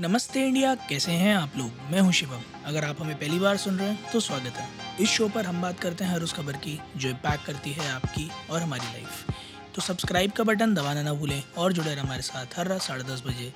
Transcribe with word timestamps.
नमस्ते 0.00 0.44
इंडिया, 0.46 0.74
कैसे 0.88 1.12
हैं 1.12 1.34
आप 1.36 1.52
लोग? 1.56 1.78
मैं 1.90 2.00
हूँ 2.00 2.12
शिवम। 2.12 2.42
अगर 2.64 2.84
आप 2.84 3.00
हमें 3.00 3.18
पहली 3.18 3.38
बार 3.38 3.56
सुन 3.56 3.78
रहे 3.78 3.88
हैं 3.88 4.10
तो 4.12 4.20
स्वागत 4.20 4.56
है। 4.56 4.66
इस 5.00 5.08
शो 5.08 5.28
पर 5.28 5.46
हम 5.46 5.60
बात 5.62 5.80
करते 5.80 6.04
हैं 6.04 6.12
हर 6.12 6.22
उस 6.22 6.32
खबर 6.32 6.56
की, 6.56 6.78
जो 6.96 7.08
इम्पैक्ट 7.08 7.44
करती 7.46 7.72
है 7.72 7.88
आपकी 7.88 8.28
और 8.50 8.62
हमारी 8.62 8.92
लाइफ 8.92 9.74
तो 9.74 9.82
सब्सक्राइब 9.82 10.32
का 10.32 10.44
बटन 10.44 10.74
दबाना 10.74 11.02
ना 11.02 11.14
भूलें 11.14 11.42
और 11.42 11.72
जुड़े 11.72 11.88
रहें 11.88 12.02
हमारे 12.02 12.22
साथ 12.22 12.58
हर 12.58 12.68
रात 12.68 12.82
साढ़े 12.82 13.04
दस 13.04 13.22
बजे 13.26 13.52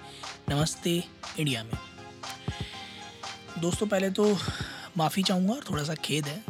नमस्ते 0.51 0.97
इंडिया 1.39 1.65
में। 1.65 1.79
दोस्तों, 3.61 3.87
पहले 3.87 4.11
तो 4.11 4.37
माफ़ी 4.99 5.23
चाहूँगा 5.23 5.55
और 5.55 5.65
थोड़ा 5.71 5.85
सा 5.85 5.95
खेद 5.95 6.27
है, 6.27 6.43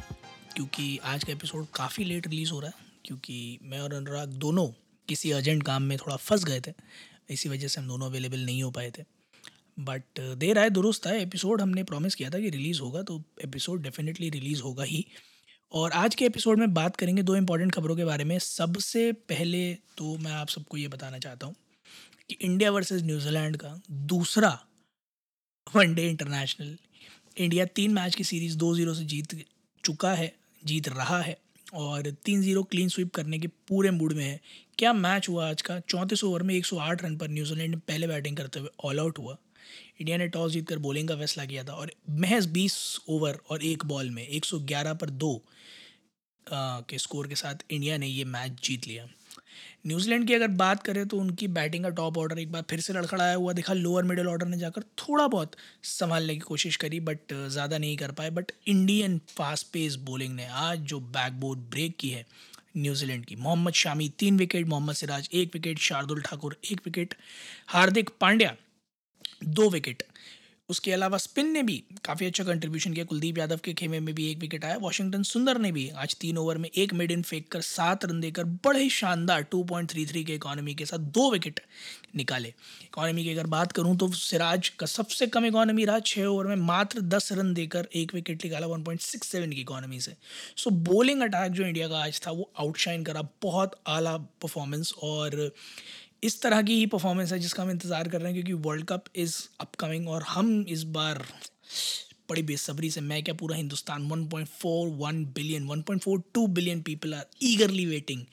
क्योंकि 0.56 0.98
आज 1.04 1.24
का 1.24 1.32
एपिसोड 1.32 1.66
काफ़ी 1.74 2.04
लेट 2.04 2.26
रिलीज़ 2.26 2.52
हो 2.52 2.60
रहा 2.60 2.70
है, 2.70 2.84
क्योंकि 3.04 3.58
मैं 3.62 3.80
और 3.80 3.94
अनुराग 3.94 4.28
दोनों 4.40 4.68
किसी 5.08 5.30
अर्जेंट 5.32 5.62
काम 5.62 5.82
में 5.82 5.98
थोड़ा 5.98 6.16
फंस 6.18 6.44
गए 6.44 6.60
थे। 6.60 6.72
इसी 7.30 7.48
वजह 7.48 7.68
से 7.68 7.80
हम 7.80 7.88
दोनों 7.88 8.06
अवेलेबल 8.06 8.38
नहीं 8.38 8.62
हो 8.62 8.70
पाए 8.70 8.90
थे। 8.90 9.04
बट 9.80 10.20
देर 10.20 10.58
आए, 10.58 10.70
दुरुस्त 10.70 11.06
आए। 11.06 11.22
एपिसोड 11.22 11.60
हमने 11.60 11.84
प्रॉमिस 11.84 12.14
किया 12.14 12.30
था 12.30 12.38
कि 12.40 12.50
रिलीज़ 12.50 12.80
होगा 12.80 13.02
तो 13.02 13.24
एपिसोड 13.44 13.82
डेफिनेटली 13.82 14.30
रिलीज़ 14.30 14.62
होगा 14.62 14.84
ही। 14.84 15.06
और 15.72 15.92
आज 15.92 16.14
के 16.14 16.24
एपिसोड 16.24 16.58
में 16.58 16.74
बात 16.74 16.96
करेंगे 16.96 17.22
दो 17.22 17.36
इंपॉर्टेंट 17.36 17.72
खबरों 17.72 17.96
के 17.96 18.04
बारे 18.04 18.24
में। 18.24 18.38
सबसे 18.38 19.12
पहले 19.12 19.74
तो 19.74 20.18
मैं 20.18 20.32
आप 20.32 20.48
सबको 20.48 20.76
ये 20.76 20.88
बताना 20.88 21.18
चाहता 21.18 21.46
हूँ 21.46 21.54
कि 22.28 22.36
इंडिया 22.40 22.70
वर्सेस 22.70 23.02
न्यूजीलैंड 23.02 23.56
का 23.56 23.80
दूसरा 23.90 24.64
वनडे 25.76 26.08
इंटरनेशनल 26.08 26.76
इंडिया 27.38 27.64
तीन 27.64 27.92
मैच 27.92 28.14
की 28.14 28.24
सीरीज़ 28.24 28.56
दो 28.56 28.76
ज़ीरो 28.76 28.94
से 28.94 29.04
जीत 29.04 29.46
चुका 29.84 30.14
है, 30.14 30.36
जीत 30.64 30.88
रहा 30.88 31.20
है। 31.22 31.38
और 31.74 32.10
तीन 32.10 32.42
ज़ीरो 32.42 32.62
क्लीन 32.62 32.88
स्वीप 32.88 33.14
करने 33.14 33.38
के 33.38 33.46
पूरे 33.46 33.90
मूड 33.90 34.12
में 34.12 34.24
है। 34.24 34.40
क्या 34.78 34.92
मैच 34.92 35.28
हुआ 35.28 35.50
आज 35.50 35.62
का? 35.62 35.80
चौंतीस 35.80 36.24
ओवर 36.24 36.42
में 36.42 36.54
108 36.54 37.02
रन 37.02 37.16
पर 37.16 37.28
न्यूजीलैंड 37.28 37.80
पहले 37.80 38.06
बैटिंग 38.06 38.36
करते 38.36 38.60
हुए 38.60 38.68
ऑल 38.84 39.00
आउट 39.00 39.18
हुआ। 39.18 39.36
इंडिया 40.00 40.16
ने 40.18 40.28
टॉस 40.28 40.52
जीतकर 40.52 40.78
बॉलिंग 40.80 41.08
का 41.08 41.16
फैसला 41.16 41.44
किया 41.44 41.64
था 41.64 41.72
और 41.74 41.92
महज 42.10 42.52
20 42.52 42.76
ओवर 43.08 43.38
और 43.50 43.64
एक 43.64 43.84
बॉल 43.86 44.10
में 44.10 44.26
111 44.30 44.96
पर 45.00 45.10
दो 45.10 45.34
आ, 46.46 46.80
के 46.80 46.98
स्कोर 46.98 47.28
के 47.28 47.34
साथ 47.34 47.64
इंडिया 47.70 47.96
ने 47.96 48.06
ये 48.06 48.24
मैच 48.26 48.60
जीत 48.64 48.86
लिया। 48.88 49.06
न्यूजीलैंड 49.86 50.26
की 50.26 50.34
अगर 50.34 50.48
बात 50.56 50.82
करें 50.82 51.06
तो 51.08 51.18
उनकी 51.18 51.46
बैटिंग 51.48 51.84
का 51.84 51.90
टॉप 51.90 52.18
ऑर्डर 52.18 52.38
एक 52.38 52.50
बार 52.52 52.64
फिर 52.70 52.80
से 52.80 52.92
लड़खड़ाया 52.92 53.34
हुआ 53.34 53.52
दिखा। 53.52 53.72
लोअर 53.72 54.04
मिडिल 54.04 54.28
ऑर्डर 54.28 54.46
ने 54.46 54.58
जाकर 54.58 54.82
थोड़ा 54.98 55.26
बहुत 55.28 55.56
संभालने 55.82 56.34
की 56.34 56.40
कोशिश 56.40 56.76
करी 56.76 57.00
बट 57.00 57.32
ज़्यादा 57.32 57.78
नहीं 57.78 57.96
कर 57.96 58.12
पाए। 58.12 58.30
But 58.30 58.52
Indian 58.66 59.20
fast 59.28 59.66
pace 59.72 59.96
bowling 60.04 60.34
ने 60.34 60.46
आज 60.46 60.78
जो 60.92 61.00
बैकबोर्ड 61.16 61.60
ब्रेक 61.70 61.96
की 61.96 62.08
है 62.08 62.24
न्यूजीलैंड 62.76 63.24
की 63.24 63.36
मोहम्मद 63.36 63.72
शामी 63.74 64.08
तीन 64.18 64.36
विकेट 64.38 64.66
मोहम्मद 64.66 64.94
सिराज 64.94 65.28
एक 65.32 65.50
विकेट 65.54 65.78
शार्दुल 65.78 66.20
ठाकुर 66.22 66.56
एक 66.64 66.80
विकेट 66.84 67.14
हार्दिक 67.68 68.10
पांड्या 68.20 68.54
दो 69.44 69.70
विकेट 69.70 70.02
उसके 70.68 70.92
अलावा 70.92 71.18
स्पिन 71.18 71.50
ने 71.52 71.62
भी 71.62 71.82
काफ़ी 72.04 72.26
अच्छा 72.26 72.44
कंट्रीब्यूशन 72.44 72.92
किया। 72.92 73.04
कुलदीप 73.04 73.38
यादव 73.38 73.60
के 73.64 73.72
खेमे 73.72 74.00
में 74.00 74.14
भी 74.14 74.30
एक 74.30 74.38
विकेट 74.38 74.64
आया। 74.64 74.76
वॉशिंगटन 74.76 75.22
सुंदर 75.22 75.58
ने 75.58 75.72
भी 75.72 75.88
आज 75.88 76.16
तीन 76.20 76.38
ओवर 76.38 76.58
में 76.58 76.68
एक 76.76 76.94
मिड 76.94 77.10
इन 77.10 77.22
फेंक 77.22 77.48
कर 77.48 77.60
सात 77.60 78.04
रन 78.04 78.20
देकर 78.20 78.44
बड़े 78.44 78.82
ही 78.82 78.90
शानदार 78.90 79.46
2.33 79.54 80.24
के 80.24 80.34
इकोनॉमी 80.34 80.74
के 80.74 80.86
साथ 80.86 80.98
दो 80.98 81.30
विकेट 81.32 81.60
निकाले। 82.16 82.48
इकोनॉमी 82.82 83.24
की 83.24 83.30
अगर 83.30 83.46
बात 83.46 83.72
करूँ 83.72 83.96
तो 83.96 84.10
सिराज 84.12 84.68
का 84.68 84.86
सबसे 84.86 85.26
कम 85.26 85.46
इकोनॉमी 85.46 85.84
रहा। 85.84 85.98
छः 85.98 86.24
ओवर 86.24 86.46
में 86.46 86.56
मात्र 86.56 87.00
दस 87.00 87.32
रन 87.32 87.54
देकर 87.54 87.88
एक 87.94 88.14
विकेट 88.14 88.44
निकाला 88.44 88.66
वन 88.66 88.84
की 88.86 89.60
इकोनॉमी 89.60 90.00
से। 90.00 90.16
सो 90.56 90.70
बॉलिंग 90.70 91.22
अटैक 91.22 91.52
जो 91.52 91.66
इंडिया 91.66 91.88
का 91.88 91.98
आज 91.98 92.20
था, 92.26 92.30
वो 92.30 92.50
आउटशाइन 92.58 93.04
करा। 93.04 93.22
बहुत 93.42 93.80
आला 93.86 94.16
परफॉर्मेंस 94.16 94.94
और 95.02 95.52
इस 96.22 96.40
तरह 96.42 96.62
की 96.62 96.74
ही 96.78 96.86
परफॉर्मेंस 96.86 97.32
है 97.32 97.38
जिसका 97.38 97.62
हम 97.62 97.70
इंतज़ार 97.70 98.08
कर 98.08 98.20
रहे 98.20 98.32
हैं, 98.32 98.42
क्योंकि 98.42 98.68
वर्ल्ड 98.68 98.84
कप 98.88 99.04
इज़ 99.16 99.36
अपकमिंग 99.60 100.08
और 100.08 100.22
हम 100.28 100.64
इस 100.68 100.82
बार 100.96 101.24
बड़ी 102.30 102.42
बेसब्री 102.42 102.90
से, 102.90 103.00
मैं 103.00 103.22
क्या 103.24 103.34
पूरा 103.34 103.56
Hindustan 103.56 104.08
1.41 104.08 105.24
billion 105.34 105.66
1.42 105.68 106.46
billion 106.48 106.82
people 106.82 107.14
are 107.14 107.26
eagerly 107.42 107.86
waiting 107.86 108.24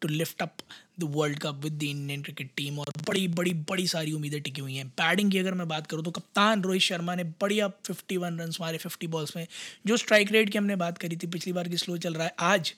to 0.00 0.08
lift 0.08 0.42
up 0.42 0.56
the 1.00 1.10
world 1.14 1.38
cup 1.38 1.60
with 1.64 1.72
the 1.72 1.82
Indian 1.82 2.22
cricket 2.22 2.50
team 2.56 2.78
और 2.78 2.92
बड़ी 3.08 3.26
बड़ी 3.30 3.52
बड़ी 3.70 3.86
सारी 3.88 4.12
उम्मीदें 4.12 4.40
टिकी 4.42 4.60
हुई 4.60 4.74
हैं। 4.74 4.86
बैटिंग 4.88 5.30
की 5.32 5.38
अगर 5.38 5.54
मैं 5.54 5.68
बात 5.68 5.86
करूँ 5.86 6.04
तो 6.04 6.10
कप्तान 6.10 6.62
रोहित 6.62 6.82
शर्मा 6.82 7.14
ने 7.14 7.24
बढ़िया 7.40 7.68
फिफ्टी 7.86 8.16
वन 8.16 8.38
रन 8.40 8.52
मारे 8.60 8.78
फिफ्टी 8.78 9.06
बॉल्स 9.06 9.36
में। 9.36 9.46
जो 9.86 9.96
स्ट्राइक 9.96 10.32
रेट 10.32 10.50
की 10.50 10.58
हमने 10.58 10.76
बात 10.76 10.98
करी 10.98 11.16
थी, 11.16 11.26
पिछली 11.28 11.52
बार 11.52 11.68
की 11.68 11.76
स्लो 11.76 11.96
चल 11.98 12.14
रहा 12.14 12.26
है। 12.26 12.34
आज 12.40 12.72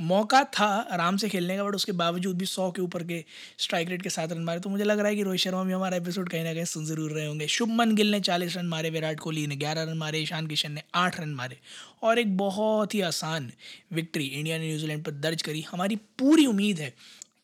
मौका 0.00 0.42
था 0.54 0.66
आराम 0.92 1.16
से 1.16 1.28
खेलने 1.28 1.56
का 1.56 1.64
बट 1.64 1.74
उसके 1.74 1.92
बावजूद 1.94 2.36
भी 2.38 2.46
सौ 2.46 2.70
के 2.70 2.82
ऊपर 2.82 3.02
के 3.04 3.24
स्ट्राइक 3.58 3.88
रेट 3.88 4.02
के 4.02 4.08
साथ 4.08 4.28
रन 4.28 4.42
मारे। 4.44 4.60
तो 4.60 4.70
मुझे 4.70 4.84
लग 4.84 4.98
रहा 4.98 5.08
है 5.08 5.16
कि 5.16 5.22
रोहित 5.22 5.40
शर्मा 5.40 5.62
भी 5.64 5.72
हमारा 5.72 5.96
एपिसोड 5.96 6.28
कहीं 6.28 6.44
ना 6.44 6.52
कहीं 6.54 6.64
सुन 6.66 6.84
ज़रूर 6.86 7.12
रहे 7.12 7.26
होंगे। 7.26 7.46
शुभमन 7.48 7.94
गिल 7.94 8.10
ने 8.10 8.20
चालीस 8.20 8.56
रन 8.56 8.66
मारे, 8.66 8.90
विराट 8.90 9.20
कोहली 9.20 9.46
ने 9.46 9.56
ग्यारह 9.56 9.82
रन 9.82 9.98
मारे, 9.98 10.18
ईशान 10.18 10.46
किशन 10.46 10.72
ने 10.72 10.82
आठ 10.94 11.20
रन 11.20 11.34
मारे। 11.34 11.58
और 12.02 12.18
एक 12.18 12.36
बहुत 12.36 12.94
ही 12.94 13.00
आसान 13.02 13.50
विक्ट्री 13.92 14.24
इंडिया 14.24 14.58
ने 14.58 14.68
न्यूजीलैंड 14.68 15.04
पर 15.04 15.12
दर्ज 15.20 15.42
करी। 15.42 15.64
हमारी 15.70 15.96
पूरी 16.18 16.46
उम्मीद 16.46 16.80
है 16.80 16.94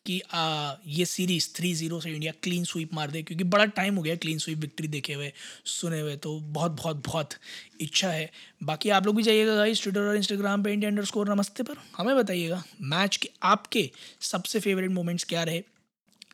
कि 0.05 0.19
आ, 0.33 0.73
ये 0.87 1.05
सीरीज़ 1.05 1.49
थ्री 1.55 1.73
ज़ीरो 1.73 1.99
से 1.99 2.09
इंडिया 2.09 2.31
क्लीन 2.43 2.63
स्वीप 2.63 2.93
मार 2.93 3.11
दे 3.11 3.21
क्योंकि 3.23 3.43
बड़ा 3.43 3.65
टाइम 3.65 3.95
हो 3.95 4.01
गया 4.01 4.15
क्लीन 4.15 4.37
स्वीप 4.37 4.57
विक्ट्री 4.57 4.87
देखे 4.87 5.13
हुए 5.13 5.31
सुने 5.65 5.99
हुए 6.01 6.15
तो 6.17 6.39
बहुत 6.39 6.71
बहुत 6.71 7.03
बहुत 7.05 7.33
इच्छा 7.81 8.09
है। 8.09 8.29
बाकी 8.63 8.89
आप 8.89 9.05
लोग 9.05 9.15
भी 9.15 9.23
जाइएगा 9.23 9.55
गाइस 9.55 9.81
ट्विटर 9.83 10.01
और 10.01 10.15
इंस्टाग्राम 10.15 10.63
पे 10.63 10.73
इंडिया 10.73 10.91
अंडर 10.91 11.33
नमस्ते 11.33 11.63
पर। 11.63 11.77
हमें 11.97 12.15
बताइएगा 12.15 12.63
मैच 12.81 13.17
के 13.17 13.29
आपके 13.43 13.89
सबसे 14.21 14.59
फेवरेट 14.59 14.91
मोमेंट्स 14.91 15.23
क्या 15.23 15.43
रहे? 15.43 15.61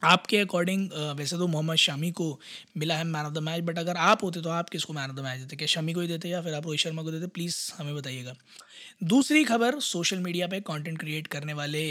आपके 0.03 0.37
अकॉर्डिंग 0.37 0.89
वैसे 1.17 1.37
तो 1.37 1.47
मोहम्मद 1.47 1.75
शमी 1.77 2.11
को 2.11 2.39
मिला 2.77 2.95
है 2.95 3.03
man 3.03 3.25
of 3.25 3.33
the 3.33 3.37
match 3.39 3.63
but 3.63 3.77
अगर 3.79 3.97
आप 3.99 4.23
होते 4.23 4.41
तो 4.41 4.49
आप 4.49 4.69
किसको 4.69 4.93
मैन 4.93 5.09
ऑफ़ 5.09 5.15
द 5.15 5.19
मैच 5.19 5.39
देते? 5.39 5.55
क्या 5.55 5.67
शमी 5.67 5.93
को 5.93 6.01
ही 6.01 6.07
देते 6.07 6.29
या 6.29 6.41
फिर 6.41 6.53
आप 6.53 6.65
रोहित 6.65 6.79
शर्मा 6.79 7.03
को 7.03 7.11
देते? 7.11 7.27
प्लीज़ 7.27 7.55
हमें 7.77 7.95
बताइएगा। 7.95 8.33
दूसरी 9.03 9.43
खबर 9.43 9.79
सोशल 9.79 10.17
मीडिया 10.19 10.47
पे 10.47 10.59
कंटेंट 10.61 10.99
क्रिएट 10.99 11.27
करने 11.27 11.53
वाले 11.53 11.83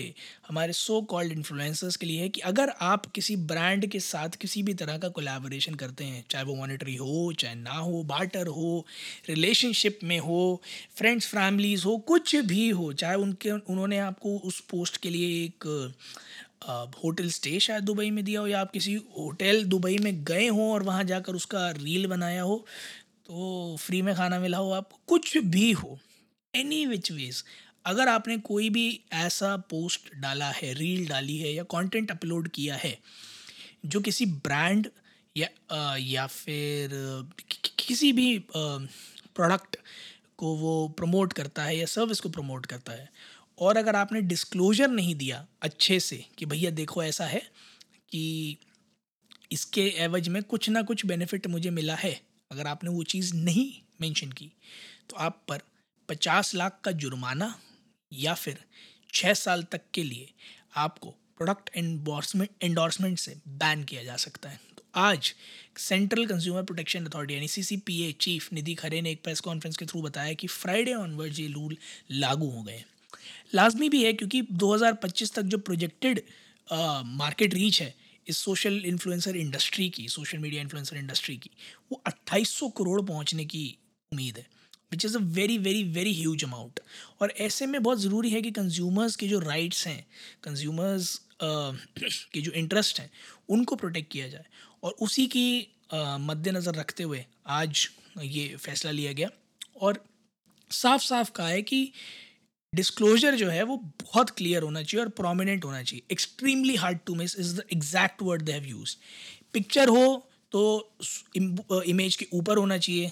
हमारे 0.48 0.72
सो 0.72 1.00
कॉल्ड 1.10 1.32
इन्फ्लुएंसर्स 1.32 1.96
के 1.96 2.06
लिए 2.06 2.20
है 2.20 2.28
कि 2.28 2.40
अगर 2.40 2.72
आप 2.82 3.06
किसी 3.06 3.36
ब्रांड 3.36 3.86
के 3.86 4.00
साथ 4.00 4.36
किसी 4.40 4.62
भी 4.62 4.74
तरह 4.74 4.98
का 4.98 5.08
कोलैबोरेशन 5.08 5.74
करते 5.74 6.04
हैं, 6.04 6.24
चाहे 6.30 6.44
वो 6.44 6.54
मॉनिटरी 6.56 6.96
हो, 6.96 7.32
चाहे 7.38 7.54
ना 7.54 7.76
हो 7.78 8.02
बार्टर 8.04 8.46
हो 8.48 8.84
रिलेशनशिप 9.28 9.98
में 10.04 10.18
हो 10.18 10.62
फ्रेंड्स 10.96 11.26
फैमिलीज़ 11.26 11.84
हो, 11.84 11.96
कुछ 11.98 12.36
भी 12.36 12.68
हो, 12.70 12.92
चाहे 12.92 13.16
उनके, 13.16 13.50
उन्होंने 13.50 13.98
आपको 14.00 14.36
उस 14.38 14.60
पोस्ट 14.70 14.96
के 14.96 15.10
लिए 15.10 15.44
एक 15.44 15.64
होटल 16.62 17.28
स्टे 17.30 17.58
शायद 17.60 17.84
दुबई 17.84 18.10
में 18.10 18.24
दिया 18.24 18.40
हो 18.40 18.46
या 18.46 18.60
आप 18.60 18.70
किसी 18.70 18.94
होटल 19.18 19.64
दुबई 19.64 19.96
में 19.98 20.12
गए 20.24 20.48
हों 20.48 20.70
और 20.72 20.82
वहाँ 20.82 21.04
जाकर 21.04 21.34
उसका 21.34 21.70
रील 21.70 22.06
बनाया 22.06 22.42
हो 22.42 22.64
तो 23.26 23.76
फ्री 23.80 24.02
में 24.02 24.14
खाना 24.14 24.38
मिला 24.40 24.58
हो 24.58 24.70
आपको 24.70 24.98
कुछ 25.06 25.36
भी 25.38 25.70
हो 25.72 25.98
एनी 26.54 26.84
विच 26.86 27.10
वेज 27.12 27.44
अगर 27.86 28.08
आपने 28.08 28.36
कोई 28.38 28.70
भी 28.70 29.00
ऐसा 29.12 29.56
पोस्ट 29.56 30.14
डाला 30.14 30.50
है 30.50 30.72
रील 30.72 31.06
डाली 31.08 31.38
है 31.38 31.52
या 31.54 31.62
कंटेंट 31.70 32.10
अपलोड 32.10 32.48
किया 32.48 32.76
है 32.76 32.98
जो 33.86 34.00
किसी 34.00 34.26
ब्रांड 34.26 34.88
या 35.36 35.48
आ, 35.70 35.96
या 35.96 36.26
फिर 36.26 36.90
किसी 37.78 38.12
भी 38.12 38.38
प्रोडक्ट 38.54 39.76
को 40.36 40.54
वो 40.56 40.88
प्रमोट 40.88 41.32
करता 41.32 41.62
है 41.62 41.76
या 41.76 41.86
सर्विस 41.86 42.20
को 42.20 42.28
प्रमोट 42.28 42.66
करता 42.66 42.92
है 42.92 43.08
और 43.60 43.76
अगर 43.76 43.96
आपने 43.96 44.20
डिस्क्लोजर 44.22 44.88
नहीं 44.88 45.14
दिया 45.14 45.46
अच्छे 45.62 46.00
से 46.00 46.24
कि 46.38 46.46
भैया 46.46 46.70
देखो 46.70 47.02
ऐसा 47.02 47.24
है 47.24 47.42
कि 48.10 48.56
इसके 49.52 49.86
एवज 49.98 50.28
में 50.28 50.42
कुछ 50.42 50.68
ना 50.70 50.82
कुछ 50.82 51.04
बेनिफिट 51.06 51.46
मुझे 51.46 51.70
मिला 51.70 51.94
है, 51.94 52.20
अगर 52.50 52.66
आपने 52.66 52.90
वो 52.90 53.02
चीज़ 53.02 53.34
नहीं 53.34 53.70
मेंशन 54.00 54.32
की 54.32 54.50
तो 55.10 55.16
आप 55.16 55.42
पर 55.48 55.60
पचास 56.08 56.54
लाख 56.54 56.80
का 56.84 56.90
जुर्माना 56.92 57.54
या 58.12 58.34
फिर 58.34 58.58
छः 59.14 59.34
साल 59.34 59.62
तक 59.62 59.80
के 59.94 60.02
लिए 60.02 60.28
आपको 60.76 61.10
प्रोडक्ट 61.38 61.70
एंडोर्समेंट 61.76 62.50
एंडोर्समेंट 62.62 63.18
से 63.18 63.34
बैन 63.48 63.84
किया 63.84 64.02
जा 64.04 64.16
सकता 64.16 64.48
है। 64.48 64.60
तो 64.76 64.82
आज 64.94 65.32
सेंट्रल 65.78 66.26
कंज्यूमर 66.26 66.62
प्रोटेक्शन 66.62 67.06
अथॉरिटी 67.06 67.34
यानी 67.34 67.48
सी 67.48 67.62
सी 67.62 68.12
चीफ 68.12 68.52
निधि 68.52 68.74
खरे 68.74 69.00
ने 69.02 69.10
एक 69.10 69.22
प्रेस 69.22 69.40
कॉन्फ्रेंस 69.40 69.76
के 69.76 69.86
थ्रू 69.86 70.02
बताया 70.02 70.32
कि 70.32 70.46
फ्राइडे 70.46 70.94
ऑनवर्ड 70.94 71.38
ये 71.38 71.46
रूल 71.48 71.76
लागू 72.10 72.50
हो 72.50 72.62
गए 72.62 72.84
लाजमी 73.54 73.88
भी 73.88 74.04
है 74.04 74.12
क्योंकि 74.12 74.42
2025 74.42 75.34
तक 75.34 75.42
जो 75.42 75.58
प्रोजेक्टेड 75.58 76.22
मार्केट 77.16 77.54
रीच 77.54 77.80
है 77.82 77.94
इस 78.28 78.36
सोशल 78.36 78.82
इन्फ्लुएंसर 78.86 79.36
इंडस्ट्री 79.36 79.88
की 79.90 80.08
सोशल 80.08 80.38
मीडिया 80.38 80.62
इन्फ्लुएंसर 80.62 80.96
इंडस्ट्री 80.96 81.36
की, 81.36 81.50
वो 81.92 82.02
2800 82.06 82.70
करोड़ 82.76 83.00
पहुँचने 83.02 83.44
की 83.44 83.78
उम्मीद 84.12 84.38
है 84.38 84.46
which 84.92 85.04
is 85.04 85.16
a 85.16 85.20
very 85.20 85.58
very 85.58 85.82
very 85.84 86.14
huge 86.14 86.44
amount 86.44 86.80
और 87.20 87.34
ऐसे 87.40 87.66
में 87.66 87.82
बहुत 87.82 88.00
ज़रूरी 88.00 88.30
है 88.30 88.42
कि 88.42 88.50
कंज्यूमर्स 88.50 89.16
के 89.16 89.28
जो 89.28 89.38
राइट्स 89.38 89.86
हैं 89.86 90.06
कंज्यूमर्स 90.44 91.20
के 91.42 92.40
जो 92.40 92.52
इंटरेस्ट 92.52 93.00
हैं, 93.00 93.10
उनको 93.48 93.76
प्रोटेक्ट 93.76 94.12
किया 94.12 94.28
जाए। 94.28 94.44
और 94.82 94.96
उसी 95.00 95.26
की 95.26 95.68
मद्देनज़र 95.94 96.74
रखते 96.74 97.02
हुए 97.02 97.24
आज 97.46 97.88
ये 98.22 98.56
फैसला 98.56 98.90
लिया 98.90 99.12
गया। 99.12 99.28
और 99.80 100.04
साफ़ 100.70 101.02
साफ़ 101.02 101.30
कहा 101.30 101.48
है 101.48 101.62
कि 101.62 101.92
डिस्क्लोजर 102.72 103.34
जो 103.34 103.48
है 103.48 103.62
वो 103.62 103.76
बहुत 103.76 104.30
क्लियर 104.30 104.62
होना 104.62 104.82
चाहिए 104.82 105.04
और 105.04 105.10
प्रोमिनेंट 105.12 105.64
होना 105.64 105.82
चाहिए। 105.82 106.02
Extremely 106.12 106.76
hard 106.76 106.98
to 107.06 107.14
miss 107.14 107.38
is 107.38 107.56
the 107.56 107.64
exact 107.72 108.22
word 108.22 108.42
they 108.42 108.52
have 108.52 108.66
use 108.66 108.96
picture 109.54 109.88
हो 109.88 110.26
तो 110.52 110.92
इमेज 111.86 112.16
के 112.16 112.26
ऊपर 112.32 112.56
होना 112.58 112.78
चाहिए 112.78 113.10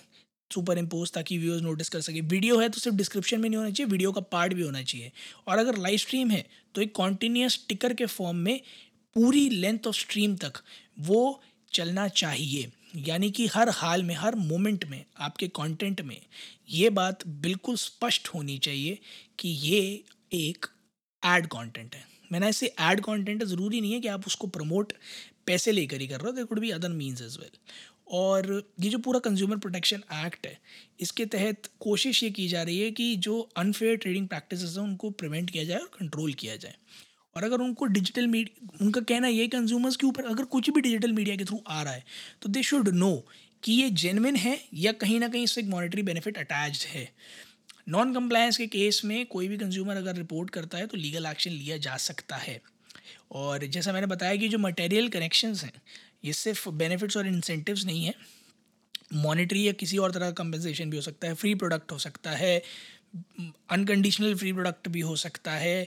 सुपर 0.51 0.79
इम्पोज 0.79 1.13
ताकि 1.13 1.39
व्यूअर्स 1.39 1.63
नोटिस 1.63 1.89
कर 1.89 2.01
सके। 2.01 2.21
वीडियो 2.21 2.59
है 2.59 2.69
तो 2.69 2.81
सिर्फ़ 2.81 2.97
डिस्क्रिप्शन 2.97 3.41
में 3.41 3.49
नहीं 3.49 3.59
होना 3.59 3.71
चाहिए 3.71 3.91
वीडियो 3.91 4.13
का 4.13 4.21
पार्ट 4.33 4.55
भी 4.55 4.63
होना 4.63 4.83
चाहिए। 4.83 5.11
और 5.49 5.59
अगर 5.59 5.79
लाइव 5.79 5.99
स्ट्रीम 5.99 6.31
है 6.31 6.45
तो 6.75 6.83
एक 6.83 6.95
कॉन्टीन्यूस 6.95 7.65
टिकर 7.69 7.95
के 7.95 8.07
फॉर्म 8.07 8.37
में 8.37 8.61
पूरी 9.17 9.49
लेंथ 9.51 9.87
ऑफ़ 9.87 9.97
स्ट्रीम 9.97 10.37
तक 10.37 10.63
वो 11.01 11.41
चलना 11.73 12.07
चाहिए। 12.09 12.71
यानी 12.97 13.31
कि 13.31 13.47
हर 13.47 13.69
हाल 13.71 14.03
में, 14.03 14.15
हर 14.15 14.35
मोमेंट 14.37 14.85
में, 14.85 15.05
आपके 15.17 15.49
कंटेंट 15.51 16.01
में 16.01 16.21
ये 16.71 16.91
बात 16.91 17.27
बिल्कुल 17.27 17.77
स्पष्ट 17.77 18.29
होनी 18.29 18.59
चाहिए 18.59 18.99
कि 19.39 19.49
ये 19.49 19.81
एक 20.35 20.67
एड 21.23 21.47
कंटेंट 21.49 21.95
है। 21.95 22.05
मैंने 22.33 22.49
ऐसे 22.49 22.67
एड 22.83 23.01
कंटेंट 23.01 23.45
ज़रूरी 23.45 23.81
नहीं 23.81 23.93
है 23.93 24.01
कि 24.01 24.09
आप 24.09 24.27
उसको 24.27 24.47
प्रमोट 24.49 24.93
पैसे 25.47 25.73
लेकर 25.73 26.01
ही 26.01 26.07
कर 26.07 26.21
रहे 26.21 26.27
हो 26.27 26.37
there 26.37 26.45
could 26.45 26.59
be 26.61 26.71
other 26.71 26.89
means 26.91 27.23
as 27.23 27.37
well 27.41 27.51
और 28.13 28.47
ये 28.81 28.91
जो 28.91 28.99
पूरा 28.99 29.19
कंज्यूमर 29.21 29.57
प्रोटेक्शन 29.57 30.03
एक्ट 30.17 30.47
है, 30.47 30.59
इसके 31.01 31.25
तहत 31.27 31.69
कोशिश 31.81 32.23
ये 32.23 32.31
की 32.31 32.47
जा 32.49 32.63
रही 32.63 32.79
है 32.81 32.91
कि 32.91 33.15
जो 33.19 33.39
अनफेयर 33.57 33.97
ट्रेडिंग 33.97 34.29
प्रैक्टिस 34.29 34.63
हैं, 34.63 34.83
उनको 34.83 35.11
प्रिवेंट 35.13 35.51
किया 35.51 35.65
जाए 35.65 35.79
और 35.79 35.91
कंट्रोल 35.99 36.33
किया 36.35 36.57
जाए। 36.57 36.75
और 37.39 37.45
अगर 37.45 37.61
उनको 37.61 37.87
डिजिटल 37.87 38.27
मीडिया 38.27 38.77
उनका 38.81 39.01
कहना 39.03 39.29
ये 39.29 39.47
कंज्यूमर्स 39.49 39.97
के 39.97 40.07
ऊपर, 40.07 40.25
अगर 40.25 40.45
कुछ 40.47 40.71
भी 40.71 40.81
डिजिटल 40.81 41.13
मीडिया 41.13 41.37
के 41.37 41.45
थ्रू 41.45 41.61
आ 41.69 41.83
रहा 41.83 41.93
है 41.93 42.05
तो 42.43 42.49
दे 42.49 42.63
शुड 42.63 42.89
नो 42.95 43.13
कि 43.63 43.73
ये 43.73 43.91
जेनविन 43.93 44.37
है 44.37 44.59
या 44.77 44.93
कहीं 44.95 45.21
ना 45.21 45.29
कहीं 45.29 45.43
इससे 45.45 45.61
एक 45.61 45.67
मॉनिटरी 45.69 46.03
बेनिफिट 46.03 46.39
अटैच्ड 46.39 46.87
है। 46.89 47.09
नॉन 47.89 48.15
कंप्लायंस 48.15 48.57
के 48.57 48.67
केस 48.69 49.01
में 49.05 49.25
कोई 49.27 49.49
भी 49.49 49.57
कंज्यूमर 49.59 49.97
अगर 49.97 50.17
रिपोर्ट 50.17 50.51
करता 50.51 50.79
है 50.79 50.87
तो 50.87 50.97
लीगल 50.97 51.27
एक्शन 51.27 51.51
लिया 51.53 51.77
जा 51.79 51.97
सकता 51.99 52.37
है। 52.39 52.61
और 53.33 53.67
जैसा 53.67 53.93
मैंने 53.93 54.07
बताया 54.07 54.37
कि 54.37 54.49
जो 54.49 54.59
मटेरियल 54.59 55.09
कनेक्शंस 55.09 55.65
हैं, 55.65 55.73
ये 56.25 56.33
सिर्फ़ 56.35 56.69
बेनिफिट्स 56.71 57.17
और 57.17 57.27
इंसेंटिव्स 57.27 57.85
नहीं 57.87 58.05
है 58.05 58.15
मॉनिटरी 59.17 59.67
या 59.67 59.73
किसी 59.75 59.99
और 59.99 60.13
तरह 60.13 60.27
का 60.27 60.43
कंपनसेशन 60.43 60.91
भी 60.91 60.97
हो 60.97 61.03
सकता 61.03 61.29
है 61.29 61.35
फ्री 61.35 61.55
प्रोडक्ट 61.55 61.93
हो 61.93 61.99
सकता 61.99 62.31
है 62.33 62.57
अनकंडीशनल 63.73 64.35
फ्री 64.35 64.53
प्रोडक्ट 64.53 64.89
भी 64.89 65.01
हो 65.01 65.15
सकता 65.17 65.53
है 65.53 65.87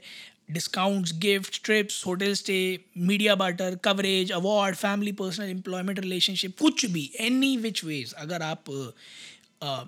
discounts 0.51 1.13
gift 1.19 1.63
trips 1.65 2.05
hotel 2.05 2.33
stay 2.33 2.59
media 2.99 3.35
barter 3.35 3.75
coverage 3.83 4.31
award 4.31 4.75
family 4.75 5.11
personal 5.21 5.49
employment 5.49 5.99
relationship 5.99 6.57
कुछ 6.59 6.85
भी 6.91 7.09
एनी 7.21 7.55
विच 7.57 7.83
वेज 7.83 8.13
अगर 8.17 8.41
आप 8.43 8.69
आ, 9.63 9.83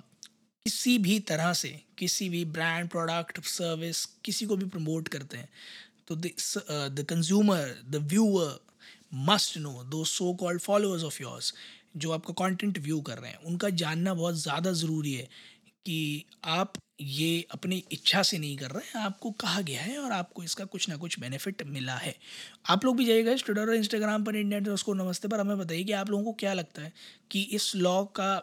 किसी 0.66 0.98
भी 0.98 1.20
तरह 1.28 1.54
से 1.54 1.80
किसी 1.98 2.30
भी 2.30 2.44
ब्रांड 2.50 2.90
प्रोडक्ट 2.90 3.44
सर्विस 3.46 4.06
किसी 4.26 4.46
को 4.46 4.56
भी 4.56 4.66
प्रमोट 4.66 5.08
करते 5.08 5.38
हैं 5.38 5.50
तो 6.08 6.16
the 6.16 7.06
consumer 7.10 7.76
the 7.90 8.08
viewer 8.12 8.60
must 9.28 9.58
know 9.58 9.84
though 9.88 10.04
so 10.08 10.34
called 10.36 10.62
followers 10.62 11.04
of 11.04 11.22
yours 11.22 11.54
जो 11.98 12.12
आपका 12.12 12.34
कंटेंट 12.38 12.78
व्यू 12.80 13.00
कर 13.02 13.18
रहे 13.18 13.32
हैं 13.32 13.40
उनका 13.46 13.70
जानना 13.82 14.14
बहुत 14.14 14.36
ज़्यादा 14.36 14.72
ज़रूरी 14.74 15.14
है 15.14 15.28
कि 15.86 16.26
आप 16.46 16.74
ये 17.04 17.46
अपनी 17.52 17.84
इच्छा 17.92 18.22
से 18.24 18.38
नहीं 18.38 18.58
कर 18.58 18.72
रहे 18.72 18.88
हैं 18.88 19.06
आपको 19.06 19.32
कहा 19.32 19.62
गया 19.62 19.82
है 19.82 19.98
और 19.98 20.12
आपको 20.12 20.44
इसका 20.44 20.66
कुछ 20.66 20.90
ना 20.90 20.96
कुछ 20.96 21.20
बेनिफिट 21.20 21.64
मिला 21.64 21.96
है। 21.96 22.16
आप 22.66 22.86
लोग 22.86 22.98
भी 22.98 23.06
जाइएगा 23.06 23.34
ट्विटर 23.36 23.62
और 23.62 23.76
इंस्टाग्राम 23.76 24.24
पर 24.24 24.36
इंडिया 24.36 24.74
उसको 24.74 24.94
नमस्ते, 24.94 25.28
पर 25.28 25.40
हमें 25.40 25.58
बताइए 25.58 25.84
कि 25.84 25.92
आप 25.92 26.10
लोगों 26.10 26.24
को 26.24 26.34
क्या 26.34 26.54
लगता 26.54 26.82
है 26.82 26.94
कि 27.32 27.42
इस 27.42 27.76
लॉ 27.76 28.04
का 28.06 28.34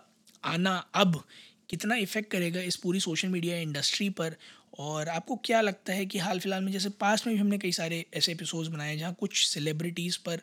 आना 0.45 0.77
अब 0.95 1.23
कितना 1.71 1.95
इफ़ेक्ट 1.95 2.31
करेगा 2.31 2.61
इस 2.61 2.77
पूरी 2.77 3.01
सोशल 3.01 3.29
मीडिया 3.29 3.57
इंडस्ट्री 3.57 4.11
पर? 4.11 4.37
और 4.79 5.09
आपको 5.09 5.37
क्या 5.37 5.61
लगता 5.61 5.93
है 5.93 6.07
कि 6.07 6.19
हाल 6.19 6.41
फ़िलहाल 6.41 6.63
में 6.65 6.73
जैसे 6.73 6.89
पास्ट 6.91 7.27
में 7.27 7.35
भी 7.35 7.41
हमने 7.41 7.59
कई 7.59 7.73
सारे 7.73 8.05
ऐसे 8.15 8.33
एपिसोड्स 8.33 8.69
बनाए 8.69 8.97
जहाँ 8.97 9.15
कुछ 9.15 9.47
सेलिब्रिटीज़ 9.47 10.19
पर 10.27 10.41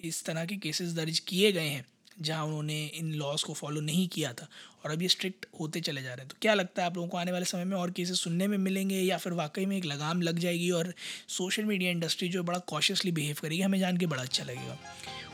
इस 0.00 0.24
तरह 0.24 0.44
के 0.44 0.56
केसेस 0.56 0.92
दर्ज 0.92 1.18
किए 1.18 1.52
गए 1.52 1.68
हैं। 1.68 1.84
जहाँ 2.20 2.44
उन्होंने 2.44 2.84
इन 2.86 3.12
लॉज 3.12 3.42
को 3.42 3.52
फॉलो 3.52 3.80
नहीं 3.80 4.06
किया 4.08 4.32
था 4.32 4.48
और 4.84 4.90
अब 4.90 5.02
ये 5.02 5.08
स्ट्रिक्ट 5.08 5.46
होते 5.60 5.80
चले 5.80 6.02
जा 6.02 6.08
रहे 6.08 6.18
हैं। 6.18 6.28
तो 6.28 6.36
क्या 6.42 6.54
लगता 6.54 6.82
है 6.82 6.86
आप 6.86 6.96
लोगों 6.96 7.08
को 7.08 7.16
आने 7.16 7.32
वाले 7.32 7.44
समय 7.44 7.64
में 7.64 7.76
और 7.76 7.90
केसेस 7.90 8.20
सुनने 8.20 8.46
में 8.46 8.58
मिलेंगे 8.58 9.00
या 9.00 9.18
फिर 9.18 9.32
वाकई 9.32 9.66
में 9.66 9.76
एक 9.76 9.84
लगाम 9.84 10.22
लग 10.22 10.38
जाएगी 10.38 10.70
और 10.70 10.94
सोशल 11.28 11.64
मीडिया 11.64 11.90
इंडस्ट्री 11.90 12.28
जो 12.28 12.42
बड़ा 12.42 12.58
कॉशियसली 12.58 13.12
बिहेव 13.12 13.36
करेगी? 13.42 13.60
हमें 13.62 13.78
जान 13.80 13.96
के 13.96 14.06
बड़ा 14.06 14.22
अच्छा 14.22 14.44
लगेगा। 14.44 14.78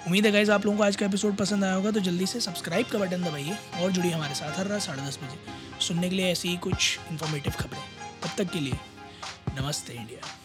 उम्मीद 0.06 0.26
है 0.26 0.32
गाइज़ 0.32 0.50
आप 0.50 0.66
लोगों 0.66 0.78
को 0.78 0.84
आज 0.84 0.96
का 0.96 1.06
एपिसोड 1.06 1.36
पसंद 1.36 1.64
आया 1.64 1.74
होगा 1.74 1.90
तो 1.90 2.00
जल्दी 2.00 2.26
से 2.26 2.40
सब्सक्राइब 2.40 2.86
का 2.86 2.98
बटन 2.98 3.24
दबाइए 3.24 3.56
और 3.82 3.90
जुड़िए 3.92 4.12
हमारे 4.12 4.34
साथ 4.34 4.58
हर 4.58 4.66
रात 4.66 4.82
साढ़े 4.82 5.02
दस 5.02 5.18
बजे। 5.22 5.84
सुनने 5.86 6.10
के 6.10 6.16
लिए 6.16 6.32
ऐसी 6.32 6.48
ही 6.48 6.56
कुछ 6.56 6.98
इन्फॉर्मेटिव 7.10 7.52
खबरें। 7.52 7.82
तब 8.22 8.30
तक 8.38 8.52
के 8.52 8.60
लिए 8.60 8.78
नमस्ते 9.60 9.92
इंडिया। 9.92 10.39